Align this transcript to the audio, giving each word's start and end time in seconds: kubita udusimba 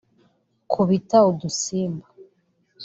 kubita 0.71 1.17
udusimba 1.29 2.07